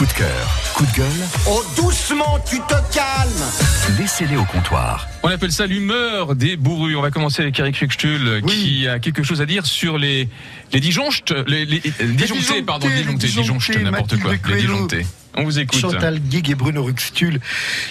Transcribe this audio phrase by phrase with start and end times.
[0.00, 5.06] Coup de cœur, coup de gueule, Oh, doucement, tu te calmes laissez-les au comptoir.
[5.22, 6.96] On appelle ça l'humeur des bourrus.
[6.96, 8.54] On va commencer avec Eric Fextul Oui.
[8.54, 10.26] qui a quelque chose à dire sur les
[10.72, 15.06] les disjonctes, les, les, les pardon, les disjonctés, disjonctés, disjonctés, n'importe quoi, les disjonctés.
[15.34, 15.78] On vous écoute.
[15.78, 17.38] Chantal Guig et Bruno Ruxtul,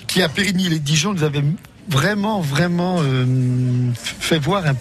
[0.08, 1.44] qui à Périgny les Dijon nous avaient
[1.90, 3.26] vraiment, vraiment euh,
[4.30, 4.76] fait voir un,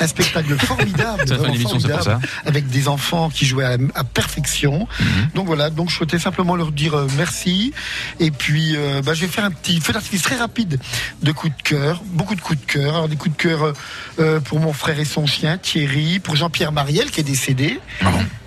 [0.00, 4.86] un spectacle formidable, Ça avec des enfants qui jouaient à, à perfection.
[5.00, 5.28] Mhm.
[5.34, 7.72] Donc voilà, donc je souhaitais simplement leur dire euh, merci.
[8.20, 10.78] Et puis, euh, bah, je vais faire un petit feu d'artifice très rapide
[11.22, 12.94] de coups de cœur, beaucoup de coups de cœur.
[12.94, 13.72] Alors des coups de cœur euh,
[14.20, 17.80] euh, pour mon frère et son chien Thierry, pour Jean-Pierre Mariel qui est décédé.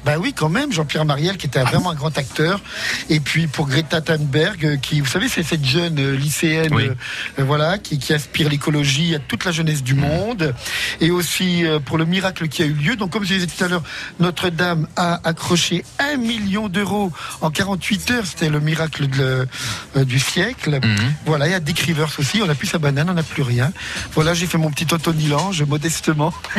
[0.06, 2.62] Bah oui, quand même, Jean-Pierre Mariel, qui était vraiment un grand acteur.
[3.10, 6.84] Et puis pour Greta Thunberg, euh, qui, vous savez, c'est cette jeune euh, lycéenne, Oui.
[6.86, 6.94] euh,
[7.40, 10.54] euh, voilà, qui, qui aspire l'écologie à toute la jeunesse du monde.
[11.02, 12.96] Et aussi euh, pour le miracle qui a eu lieu.
[12.96, 13.84] Donc, comme je disais tout à l'heure,
[14.20, 17.12] Notre-Dame a accroché un million d'euros
[17.42, 18.26] en 48 heures.
[18.26, 19.48] C'était le miracle de
[19.96, 20.80] euh, du siècle.
[20.84, 21.14] Mhm.
[21.26, 22.42] Voilà, il y a Dick Rivers aussi.
[22.42, 23.72] On n'a plus sa banane, on n'a plus rien.
[24.14, 24.88] Voilà, j'ai fait mon petit
[25.34, 26.34] Ange modestement,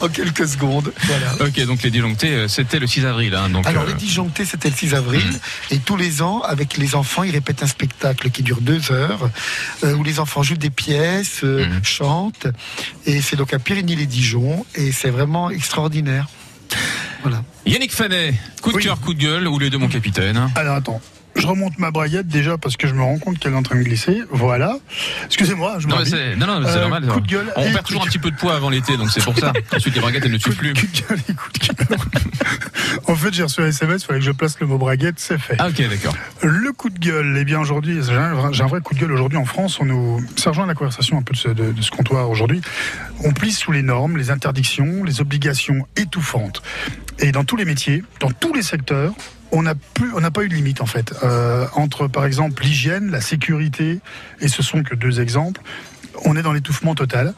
[0.00, 0.92] en, en quelques secondes.
[1.04, 1.34] Voilà.
[1.40, 3.34] Ok, donc les disjonctés, euh, c'était le 6 avril.
[3.34, 5.24] Hein, donc, Alors, euh, les disjonctés, c'était le 6 avril.
[5.70, 9.30] Et tous les ans, avec les enfants, ils répètent un spectacle qui dure deux heures,
[9.84, 11.84] euh, où les enfants jouent des pièces, euh, Mhm.
[11.84, 12.46] chantent.
[13.06, 14.64] Et c'est donc à Périgny-les-Dijon.
[14.74, 16.28] Et c'est vraiment extraordinaire.
[17.22, 17.44] Voilà.
[17.66, 18.82] Yannick Fanet, coup de Oui.
[18.84, 20.50] cœur, coup de gueule, ou les deux, mon capitaine?
[20.56, 21.00] Alors attends,
[21.42, 23.76] je remonte ma braguette déjà parce que je me rends compte qu'elle est en train
[23.76, 24.22] de glisser.
[24.30, 24.78] Voilà.
[25.26, 26.12] Excusez-moi, je Non, mais m'habille.
[26.32, 27.06] c'est non, non, c'est Euh, normal.
[27.08, 29.22] coup de gueule On perd toujours un petit peu de poids avant l'été, donc c'est
[29.24, 29.52] pour ça.
[29.76, 30.72] Ensuite, les braguettes, elles ne Coup de, plus.
[30.72, 31.98] coup de gueule et coup de cœur.
[33.08, 35.38] en fait, j'ai reçu un SMS, il fallait que je place le mot braguette, c'est
[35.38, 35.56] fait.
[35.58, 36.14] Ah, ok, d'accord.
[36.42, 39.00] Le coup de gueule, eh bien aujourd'hui, j'ai un, vrai- j'ai un vrai coup de
[39.00, 39.78] gueule aujourd'hui en France.
[39.80, 42.60] On nous, ça rejoint la conversation un peu de ce, de- de ce comptoir aujourd'hui.
[43.24, 46.62] On plie sous les normes, les interdictions, les obligations étouffantes.
[47.18, 49.12] Et dans tous les métiers, dans tous les secteurs,
[49.52, 52.62] on n'a plus, on n'a pas eu de limite en fait Euh, entre par exemple
[52.62, 54.00] l'hygiène, la sécurité,
[54.40, 55.60] et ce sont que deux exemples.
[56.24, 57.32] On est dans l'étouffement total.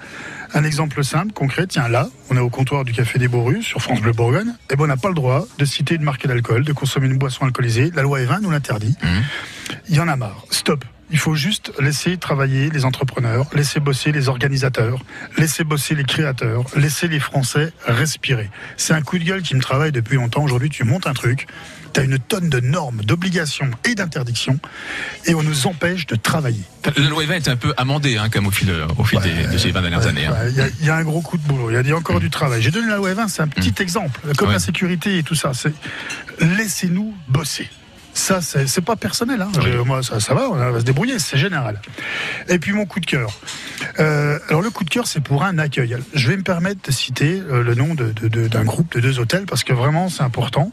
[0.52, 3.80] Un exemple simple, concret, tiens là, on est au comptoir du Café des Borus sur
[3.82, 6.64] France Bleu Bourgogne, et ben on n'a pas le droit de citer une marque d'alcool,
[6.64, 7.90] de consommer une boisson alcoolisée.
[7.94, 8.96] La loi E20 nous l'interdit.
[9.02, 9.22] Mhm.
[9.88, 10.44] Il y en a marre.
[10.50, 10.84] Stop.
[11.14, 14.98] Il faut juste laisser travailler les entrepreneurs, laisser bosser les organisateurs,
[15.38, 18.50] laisser bosser les créateurs, laisser les Français respirer.
[18.76, 20.42] C'est un coup de gueule qui me travaille depuis longtemps.
[20.42, 21.46] Aujourd'hui, tu montes un truc,
[21.92, 24.58] tu as une tonne de normes, d'obligations et d'interdictions,
[25.26, 26.64] et on nous empêche de travailler.
[26.96, 29.56] La loi Eva est un peu amendée, hein, comme au fil, au fil des- de
[29.56, 30.26] ces 20 dernières années.
[30.26, 30.32] hein.
[30.32, 31.84] Ouais, Il y, a- il y a un gros coup de boulot, il y a
[31.84, 32.60] dit encore du travail.
[32.60, 35.52] J'ai donné la loi 20, c'est un petit exemple, comme la sécurité et tout ça.
[35.54, 35.72] C'est
[36.40, 37.68] laissez-nous bosser.
[38.14, 39.42] Ça, c'est pas personnel.
[39.42, 39.50] Hein.
[39.60, 41.80] Je- moi, ça, ça va, on va se débrouiller, c'est général.
[42.48, 43.30] Et puis mon coup de cœur.
[43.98, 45.96] Euh, alors le coup de cœur, c'est pour un accueil.
[46.14, 49.00] Je vais me permettre de citer euh, le nom de- de- de- d'un groupe de
[49.00, 50.70] deux hôtels parce que vraiment c'est important.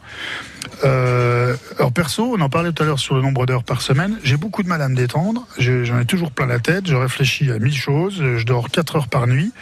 [0.84, 4.18] Euh, alors perso, on en parlait tout à l'heure sur le nombre d'heures par semaine.
[4.24, 5.46] J'ai beaucoup de mal à me détendre.
[5.58, 6.86] Je- J'en ai toujours plein la tête.
[6.88, 8.16] Je réfléchis à mille choses.
[8.36, 9.52] Je dors 4 heures par nuit.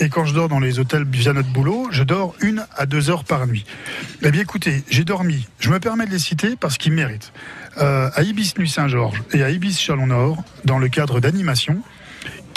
[0.00, 3.10] Et quand je dors dans les hôtels via notre boulot, je dors une à deux
[3.10, 3.66] heures par nuit.
[4.22, 5.46] Eh bien écoutez, j'ai dormi.
[5.58, 7.32] Je me permets de les citer parce qu'ils méritent.
[7.78, 11.80] Euh, à Ibis Nuit Saint-Georges et à Ibis Chalon Nord, dans le cadre d'animation,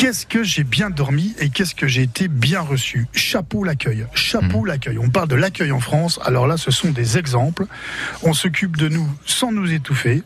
[0.03, 3.07] Qu'est-ce que j'ai bien dormi et qu'est-ce que j'ai été bien reçu?
[3.13, 4.97] Chapeau l'accueil, chapeau l'accueil.
[4.97, 7.67] On parle de l'accueil en France, alors là ce sont des exemples.
[8.21, 10.23] On s'occupe de nous sans nous étouffer,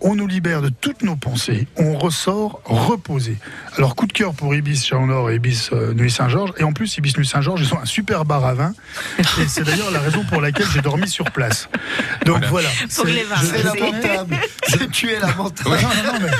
[0.00, 3.36] on nous libère de toutes nos pensées, on ressort reposé.
[3.76, 6.72] Alors coup de cœur pour Ibis Chalon Nord et Ibis euh, Nuit Saint-Georges, et en
[6.72, 8.74] plus Ibis Nuit Saint-Georges, ils ont un super bar à vin,
[9.20, 11.68] et c'est d'ailleurs la raison pour laquelle j'ai dormi sur place.
[12.26, 12.68] Donc voilà.
[12.96, 14.36] Pour C'est- lamentable.
[14.66, 15.70] C'est tu es lamentable.
[15.70, 16.30] Non, non, non, mais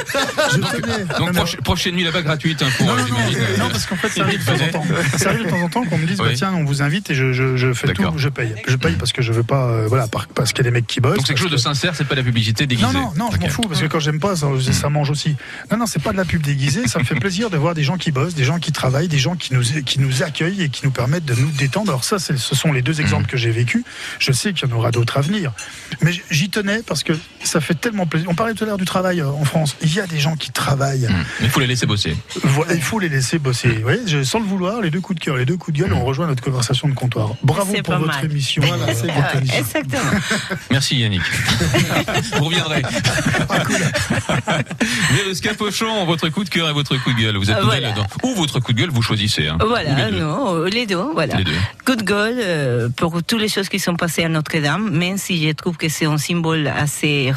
[0.51, 3.17] je tenais- Donc, non, mais- proche- prochaine nuit là-bas gratuite hein, pour, non, euh, non,
[3.59, 4.85] non, non, parce qu'en fait, ça arrive de temps en temps.
[5.17, 7.15] Ça arrive de temps en temps qu'on me dise, bah, tiens, on vous invite et
[7.15, 8.55] je, je, je fais tout, je paye.
[8.67, 10.75] Je paye parce que je veux pas, euh, voilà, par- parce qu'il y a des
[10.75, 11.17] mecs qui bossent.
[11.17, 12.87] Donc c'est quelque chose de sincère, c'est pas de la publicité déguisée.
[12.93, 15.37] Non, non, non, je m'en fous, parce que quand j'aime pas, ça, ça mange aussi.
[15.71, 17.83] Non, non, c'est pas de la pub déguisée, ça me fait plaisir de voir des
[17.83, 20.69] gens qui bossent, des gens qui travaillent, des gens qui nous, qui nous accueillent et
[20.69, 21.91] qui nous permettent de nous détendre.
[21.91, 23.83] Alors ça, ce sont les deux exemples que j'ai vécus.
[24.19, 25.53] Je sais qu'il y en aura d'autres à venir.
[26.03, 27.13] Mais j'y tenais parce que
[27.43, 28.29] ça fait tellement plaisir.
[28.31, 29.77] On parlait tout à l'heure du travail euh, en France.
[29.83, 31.09] Il y a des gens qui travaillent.
[31.41, 32.17] Mais il faut les laisser bosser.
[32.43, 33.69] Voilà, il faut les laisser bosser.
[33.69, 35.83] Vous voyez, je- sans le vouloir, les deux coups de cœur, les deux coups de
[35.83, 37.31] gueule, on rejoint notre conversation de comptoir.
[37.43, 38.25] Bravo C'est pour pas votre mal.
[38.31, 38.63] émission.
[38.67, 39.13] Voilà, c'est bon.
[39.21, 40.03] Ouais, exactement.
[40.71, 41.23] Merci Yannick.
[42.39, 42.83] Vous reviendrez.
[44.47, 44.59] Ah,
[45.43, 47.37] Capochon, votre coup de cœur et votre coup de gueule.
[47.37, 47.81] Vous êtes voilà.
[47.89, 48.07] là-dedans.
[48.23, 49.47] Ou votre coup de gueule, vous choisissez.
[49.49, 49.59] hein.
[49.67, 50.21] Voilà, les deux.
[50.21, 51.37] non, les deux, voilà.
[51.37, 51.53] Les deux.
[51.85, 55.55] Coup de gueule pour toutes les choses qui sont passées à Notre-Dame, même si j'ai
[55.55, 57.31] trouve que c'est un symbole assez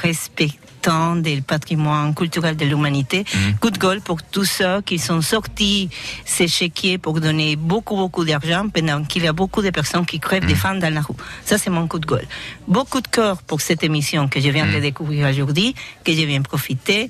[0.83, 3.25] respectant du patrimoine culturel de l'humanité.
[3.59, 5.89] Coup de gueule pour tous ceux qui sont sortis
[6.25, 10.19] ces chéquiers pour donner beaucoup, beaucoup d'argent pendant qu'il y a beaucoup de personnes qui
[10.19, 11.15] crèvent des faim dans la rue.
[11.45, 12.27] Ça, c'est mon coup de gueule.
[12.67, 16.41] Beaucoup de cœur pour cette émission que je viens de découvrir aujourd'hui, que je viens
[16.41, 17.09] profiter.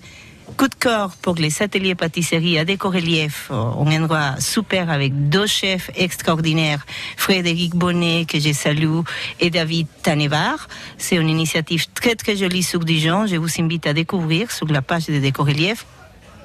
[0.58, 5.90] Coup de cœur pour les ateliers pâtisserie à Décorelief, un endroit super avec deux chefs
[5.96, 6.86] extraordinaires,
[7.18, 9.00] Frédéric Bonnet, que je salue,
[9.40, 10.68] et David Tanevar.
[10.98, 13.26] C'est une initiative très très jolie sur Dijon.
[13.26, 15.86] Je vous invite à découvrir sur la page de Décorelief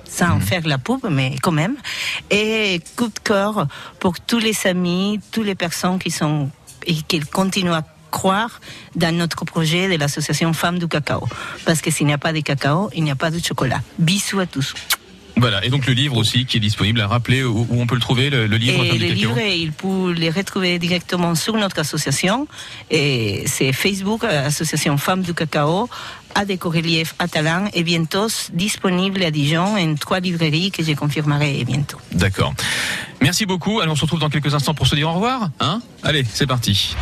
[0.09, 1.77] sans faire la pub, mais quand même.
[2.31, 3.67] Et coup de cœur
[4.01, 6.51] pour tous les amis, toutes les personnes qui sont
[6.87, 8.61] et qui continuent à croire
[8.95, 11.27] dans notre projet de l'association Femmes du Cacao.
[11.65, 13.81] Parce que s'il n'y a pas de cacao, il n'y a pas de chocolat.
[13.99, 14.75] Bisous à tous.
[15.41, 17.95] Voilà, et donc le livre aussi qui est disponible à rappeler où, où on peut
[17.95, 21.79] le trouver, le, le livre Et Cacao livres, il peut les retrouver directement sur notre
[21.79, 22.49] association.
[22.91, 25.89] Et c'est Facebook, euh, Association Femmes du Cacao,
[26.35, 31.65] à Décorelief à Talent, et bientôt disponible à Dijon en trois librairies que je confirmerai
[31.65, 31.99] bientôt.
[32.13, 32.53] D'accord.
[33.21, 33.81] Merci beaucoup.
[33.81, 35.51] Alors on se retrouve dans quelques instants pour se dire au revoir.
[35.61, 35.81] Hein?
[36.03, 36.97] Allez, c'est parti.